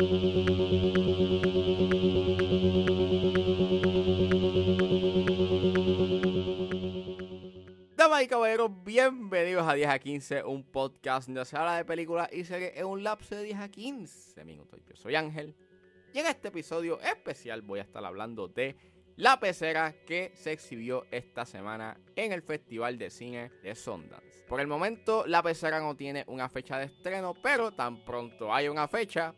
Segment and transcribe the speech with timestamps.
[0.00, 0.12] Damas
[8.22, 12.44] y caballeros, bienvenidos a 10 a 15, un podcast donde se habla de películas y
[12.44, 14.80] series en un lapso de 10 a 15 minutos.
[14.88, 15.56] Yo soy Ángel
[16.14, 18.76] y en este episodio especial voy a estar hablando de
[19.16, 24.44] La Pecera que se exhibió esta semana en el Festival de Cine de Sundance.
[24.46, 28.68] Por el momento, La Pecera no tiene una fecha de estreno, pero tan pronto hay
[28.68, 29.34] una fecha,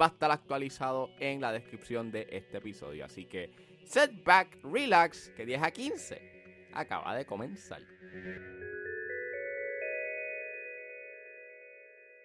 [0.00, 3.04] va a estar actualizado en la descripción de este episodio.
[3.04, 3.50] Así que,
[3.84, 7.82] set back, relax, que 10 a 15 acaba de comenzar.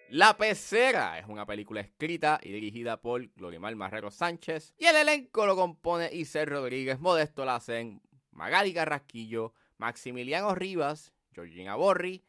[0.08, 5.46] La Pecera es una película escrita y dirigida por Glorimar Marrero Sánchez y el elenco
[5.46, 12.26] lo compone Iser Rodríguez, Modesto Lacen, Magali Carrasquillo, Maximiliano Rivas, Georgina Borri,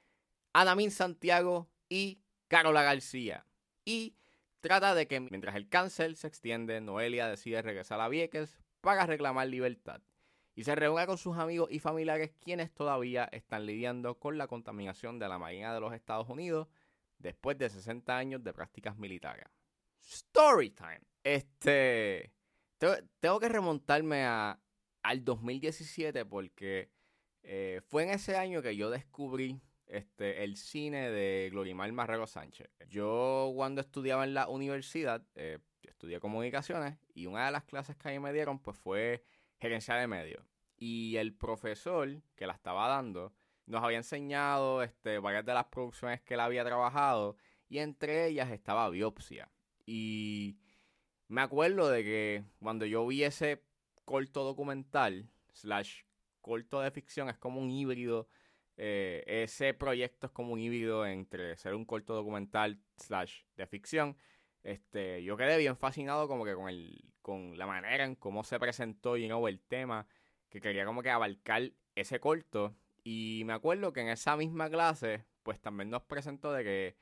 [0.53, 3.45] Anamín Santiago y Carola García.
[3.83, 4.15] Y
[4.63, 9.47] trata de que mientras el cáncer se extiende, Noelia decide regresar a Vieques para reclamar
[9.47, 10.01] libertad
[10.55, 15.19] y se reúne con sus amigos y familiares quienes todavía están lidiando con la contaminación
[15.19, 16.69] de la Marina de los Estados Unidos
[17.17, 19.45] después de 60 años de prácticas militares.
[20.01, 21.01] Storytime.
[21.23, 22.31] Este.
[23.19, 24.61] Tengo que remontarme a,
[25.03, 26.89] al 2017 porque
[27.41, 29.61] eh, fue en ese año que yo descubrí
[29.93, 32.69] este, el cine de Glorimar Marrero Sánchez.
[32.89, 38.09] Yo cuando estudiaba en la universidad, eh, estudié comunicaciones y una de las clases que
[38.09, 39.23] a mí me dieron pues fue
[39.59, 40.43] gerencia de medios.
[40.77, 43.33] Y el profesor que la estaba dando
[43.65, 47.37] nos había enseñado este, varias de las producciones que él había trabajado
[47.69, 49.49] y entre ellas estaba Biopsia.
[49.85, 50.57] Y
[51.27, 53.63] me acuerdo de que cuando yo vi ese
[54.05, 56.01] corto documental, slash
[56.41, 58.27] corto de ficción, es como un híbrido.
[58.77, 64.17] Eh, ese proyecto es como un híbrido entre ser un corto documental slash de ficción.
[64.63, 68.59] Este, yo quedé bien fascinado como que con el, con la manera en cómo se
[68.59, 70.07] presentó you know, el tema,
[70.49, 72.75] que quería como que abarcar ese corto.
[73.03, 76.97] Y me acuerdo que en esa misma clase, pues también nos presentó de que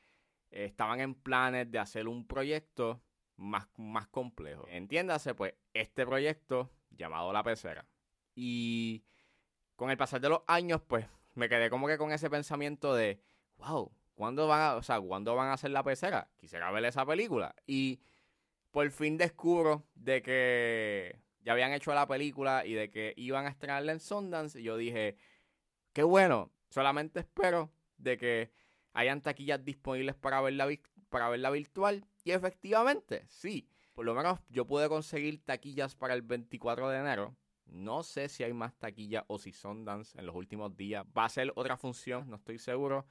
[0.50, 3.02] estaban en planes de hacer un proyecto
[3.38, 4.66] más, más complejo.
[4.68, 7.88] Entiéndase, pues, este proyecto llamado La Pecera.
[8.36, 9.04] Y
[9.76, 13.20] con el pasar de los años, pues, me quedé como que con ese pensamiento de,
[13.58, 16.30] wow, ¿cuándo van a, o sea, ¿cuándo van a hacer La Pecera?
[16.38, 17.56] Quisiera ver esa película.
[17.66, 18.02] Y
[18.72, 23.50] por fin descubro de que ya habían hecho la película y de que iban a
[23.50, 24.60] estrenarla en Sundance.
[24.60, 25.18] Y yo dije,
[25.94, 28.52] qué bueno, solamente espero de que
[28.94, 30.68] hayan taquillas disponibles para verla,
[31.10, 32.06] para verla virtual.
[32.24, 37.36] Y efectivamente, sí, por lo menos yo pude conseguir taquillas para el 24 de enero.
[37.72, 41.30] No sé si hay más taquillas o si Sundance en los últimos días va a
[41.30, 43.06] ser otra función, no estoy seguro.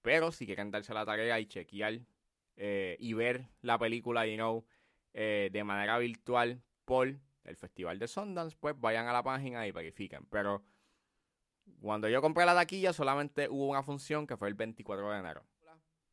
[0.00, 2.00] Pero si quieren darse la tarea y chequear
[2.56, 4.64] eh, y ver la película, you know,
[5.12, 9.72] eh, de manera virtual por el Festival de Sundance, pues vayan a la página y
[9.72, 10.24] verifiquen.
[10.30, 10.64] Pero
[11.82, 15.44] cuando yo compré la taquilla, solamente hubo una función que fue el 24 de enero.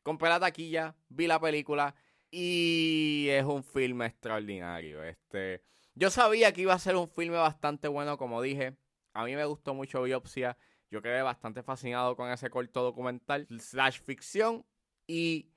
[0.04, 1.96] Compré la taquilla, vi la película
[2.38, 5.01] y es un filme extraordinario.
[5.01, 5.63] Este,
[5.94, 8.75] yo sabía que iba a ser un filme bastante bueno, como dije.
[9.13, 10.57] A mí me gustó mucho Biopsia.
[10.91, 14.66] Yo quedé bastante fascinado con ese corto documental slash ficción.
[15.07, 15.50] Y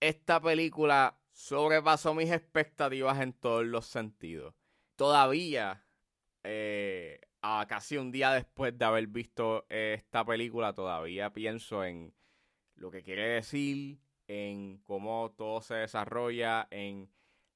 [0.00, 4.54] esta película sobrepasó mis expectativas en todos los sentidos.
[4.96, 5.84] Todavía,
[6.44, 12.14] eh, a casi un día después de haber visto esta película, todavía pienso en
[12.74, 13.98] lo que quiere decir,
[14.30, 17.10] en cómo todo se desarrolla, en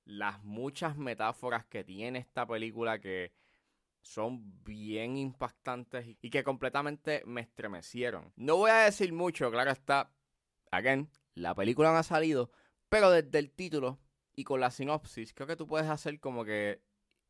[0.05, 3.33] las muchas metáforas que tiene esta película que
[4.01, 8.33] son bien impactantes y que completamente me estremecieron.
[8.35, 10.11] No voy a decir mucho, claro está.
[10.73, 12.51] Again, la película no ha salido,
[12.89, 14.01] pero desde el título
[14.35, 16.83] y con la sinopsis, creo que tú puedes hacer como que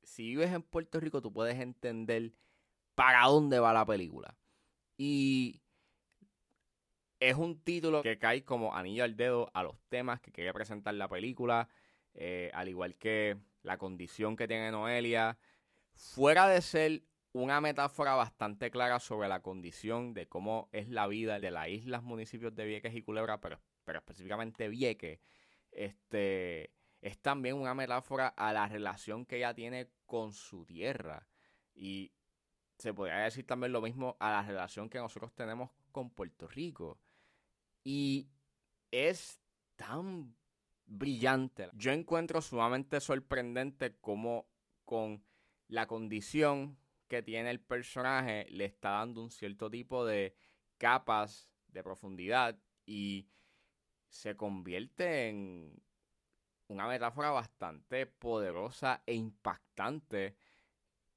[0.02, 2.32] si vives en Puerto Rico, tú puedes entender
[2.94, 4.38] para dónde va la película.
[4.96, 5.60] Y
[7.28, 10.92] es un título que cae como anillo al dedo a los temas que quería presentar
[10.94, 11.68] la película,
[12.12, 15.38] eh, al igual que la condición que tiene Noelia.
[15.94, 21.40] Fuera de ser una metáfora bastante clara sobre la condición de cómo es la vida
[21.40, 25.18] de las islas, municipios de Vieques y Culebra, pero, pero específicamente Vieques
[25.70, 31.26] este, es también una metáfora a la relación que ella tiene con su tierra.
[31.74, 32.12] Y
[32.78, 36.98] se podría decir también lo mismo a la relación que nosotros tenemos con Puerto Rico.
[37.84, 38.28] Y
[38.90, 39.40] es
[39.76, 40.34] tan
[40.86, 41.68] brillante.
[41.74, 44.48] Yo encuentro sumamente sorprendente cómo
[44.84, 45.22] con
[45.68, 46.78] la condición
[47.08, 50.34] que tiene el personaje le está dando un cierto tipo de
[50.78, 53.28] capas de profundidad y
[54.08, 55.82] se convierte en
[56.68, 60.36] una metáfora bastante poderosa e impactante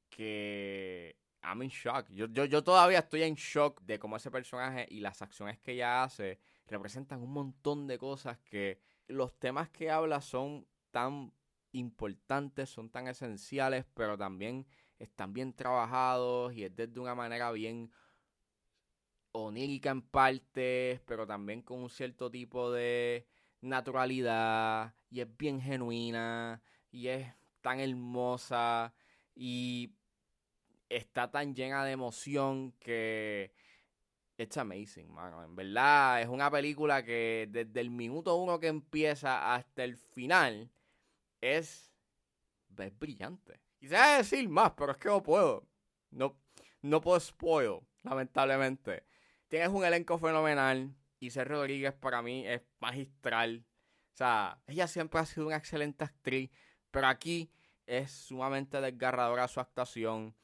[0.10, 2.10] que I'm in shock.
[2.10, 5.74] Yo, yo, yo todavía estoy en shock de cómo ese personaje y las acciones que
[5.74, 11.32] ella hace representan un montón de cosas que los temas que habla son tan
[11.72, 14.68] importantes, son tan esenciales, pero también
[15.00, 17.92] están bien trabajados y es de una manera bien
[19.32, 23.28] onírica en partes, pero también con un cierto tipo de
[23.62, 26.62] naturalidad y es bien genuina
[26.92, 27.28] y es
[27.62, 28.94] tan hermosa
[29.36, 29.94] y
[30.90, 33.54] está tan llena de emoción que
[34.38, 35.44] it's amazing, mano.
[35.44, 40.70] En verdad es una película que desde el minuto uno que empieza hasta el final
[41.42, 41.92] es,
[42.78, 43.60] es brillante.
[43.80, 45.68] Quisiera decir más, pero es que no puedo.
[46.12, 46.38] No,
[46.82, 49.04] no puedo spoil, lamentablemente.
[49.48, 50.94] Tienes un elenco fenomenal.
[51.20, 53.66] Isabel Rodríguez para mí es magistral.
[54.14, 56.50] O sea, ella siempre ha sido una excelente actriz,
[56.92, 57.52] pero aquí
[57.86, 60.36] es sumamente desgarradora su actuación.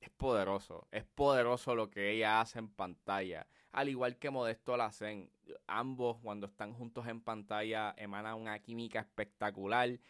[0.00, 3.46] Es poderoso, es poderoso lo que ella hace en pantalla.
[3.72, 5.30] Al igual que Modesto la hacen,
[5.66, 10.00] ambos cuando están juntos en pantalla emanan una química espectacular.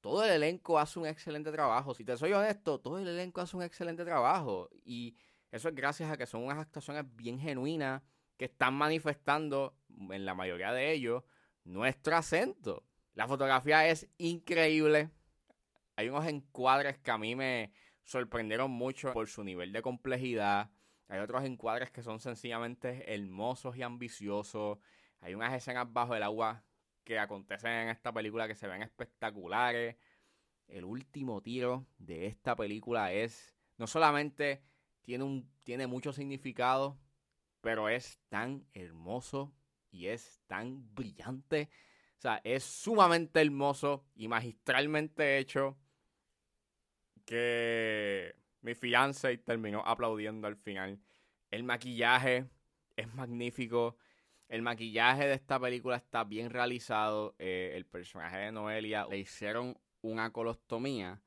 [0.00, 1.94] Todo el elenco hace un excelente trabajo.
[1.94, 4.68] Si te soy honesto, todo el elenco hace un excelente trabajo.
[4.84, 5.16] Y
[5.50, 8.02] eso es gracias a que son unas actuaciones bien genuinas
[8.36, 9.74] que están manifestando,
[10.10, 11.22] en la mayoría de ellos,
[11.64, 12.84] nuestro acento.
[13.14, 15.10] La fotografía es increíble.
[15.96, 17.72] Hay unos encuadres que a mí me
[18.06, 20.70] sorprendieron mucho por su nivel de complejidad.
[21.08, 24.78] Hay otros encuadres que son sencillamente hermosos y ambiciosos.
[25.20, 26.64] Hay unas escenas bajo el agua
[27.04, 29.96] que acontecen en esta película que se ven espectaculares.
[30.68, 34.62] El último tiro de esta película es no solamente
[35.02, 36.98] tiene, un, tiene mucho significado,
[37.60, 39.52] pero es tan hermoso
[39.90, 41.68] y es tan brillante.
[42.18, 45.76] O sea, es sumamente hermoso y magistralmente hecho
[47.26, 50.98] que mi fiance terminó aplaudiendo al final.
[51.50, 52.46] El maquillaje
[52.96, 53.96] es magnífico.
[54.48, 57.34] El maquillaje de esta película está bien realizado.
[57.38, 61.20] Eh, el personaje de Noelia le hicieron una colostomía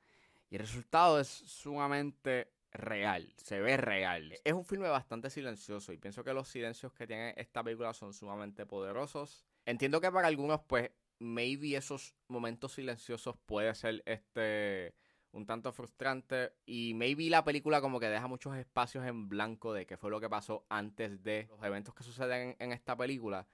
[0.49, 4.33] y el resultado es sumamente real, se ve real.
[4.43, 8.13] Es un filme bastante silencioso y pienso que los silencios que tiene esta película son
[8.13, 9.45] sumamente poderosos.
[9.65, 14.95] Entiendo que para algunos, pues, maybe esos momentos silenciosos puede ser este
[15.31, 19.85] un tanto frustrante y maybe la película como que deja muchos espacios en blanco de
[19.85, 23.47] qué fue lo que pasó antes de los eventos que suceden en esta película,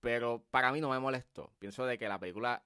[0.00, 1.52] pero para mí no me molestó.
[1.58, 2.64] Pienso de que la película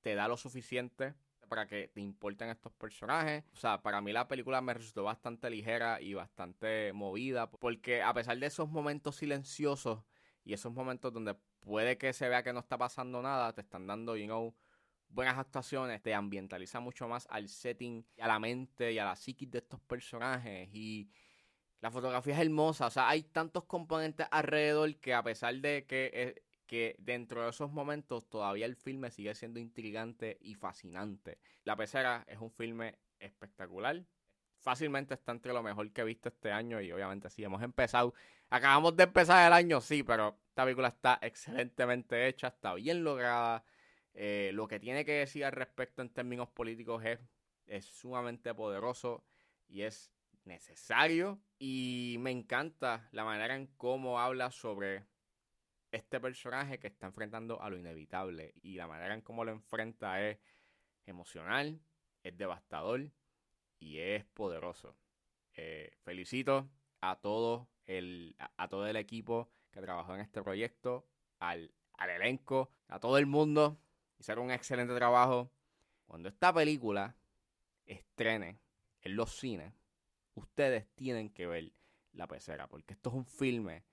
[0.00, 1.14] te da lo suficiente
[1.48, 3.44] para que te importen estos personajes.
[3.52, 8.12] O sea, para mí la película me resultó bastante ligera y bastante movida, porque a
[8.12, 10.04] pesar de esos momentos silenciosos
[10.44, 13.86] y esos momentos donde puede que se vea que no está pasando nada, te están
[13.86, 14.54] dando, you know,
[15.14, 19.16] buenas actuaciones, te ambientaliza mucho más al setting y a la mente y a la
[19.16, 21.08] psiquis de estos personajes y
[21.80, 26.10] la fotografía es hermosa, o sea, hay tantos componentes alrededor que a pesar de que
[26.12, 31.38] eh, que dentro de esos momentos todavía el filme sigue siendo intrigante y fascinante.
[31.64, 34.02] La pecera es un filme espectacular.
[34.60, 38.14] Fácilmente está entre lo mejor que he visto este año y obviamente sí, hemos empezado.
[38.48, 43.62] Acabamos de empezar el año, sí, pero esta película está excelentemente hecha, está bien lograda.
[44.14, 47.20] Eh, lo que tiene que decir al respecto en términos políticos es,
[47.66, 49.24] es sumamente poderoso
[49.68, 50.12] y es
[50.44, 51.40] necesario.
[51.58, 55.04] Y me encanta la manera en cómo habla sobre
[55.90, 60.28] este personaje que está enfrentando a lo inevitable y la manera en cómo lo enfrenta
[60.28, 60.38] es
[61.06, 61.80] emocional,
[62.22, 63.10] es devastador
[63.78, 64.96] y es poderoso.
[65.54, 66.68] Eh, felicito
[67.00, 71.06] a todo el, a, todo el equipo que trabajó en este proyecto,
[71.38, 73.78] al, al elenco, a todo el mundo.
[74.18, 75.50] Hicieron un excelente trabajo.
[76.06, 77.16] Cuando esta película
[77.86, 78.60] estrene
[79.02, 79.72] en los cines,
[80.34, 81.72] ustedes tienen que ver
[82.12, 83.84] la pecera, porque esto es un filme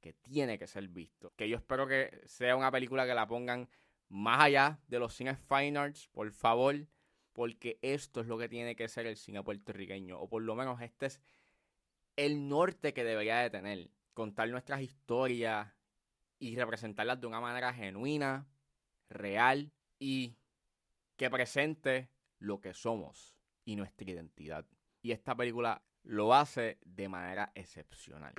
[0.00, 1.32] que tiene que ser visto.
[1.36, 3.68] Que yo espero que sea una película que la pongan
[4.08, 6.86] más allá de los cines fine arts, por favor,
[7.32, 10.80] porque esto es lo que tiene que ser el cine puertorriqueño, o por lo menos
[10.80, 11.20] este es
[12.16, 15.72] el norte que debería de tener, contar nuestras historias
[16.38, 18.46] y representarlas de una manera genuina,
[19.10, 20.36] real y
[21.16, 24.66] que presente lo que somos y nuestra identidad.
[25.02, 28.34] Y esta película lo hace de manera excepcional.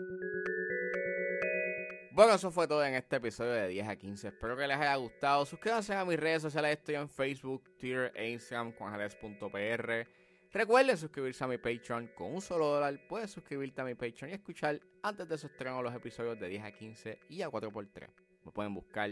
[2.14, 4.28] Bueno, eso fue todo en este episodio de 10 a 15.
[4.28, 5.46] Espero que les haya gustado.
[5.46, 6.78] Suscríbanse a mis redes sociales.
[6.78, 10.08] Estoy en Facebook, Twitter e Instagram, juanjales.pr.
[10.52, 13.00] Recuerden suscribirse a mi Patreon con un solo dólar.
[13.08, 16.64] Puedes suscribirte a mi Patreon y escuchar antes de su estreno los episodios de 10
[16.64, 18.10] a 15 y a 4x3.
[18.44, 19.12] Me pueden buscar